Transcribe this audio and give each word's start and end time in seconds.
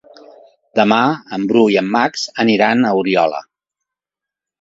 Demà 0.77 1.01
en 1.37 1.43
Bru 1.51 1.61
i 1.73 1.77
en 1.81 1.91
Max 1.95 2.23
iran 2.55 2.81
a 2.81 2.95
Oriola. 3.03 3.43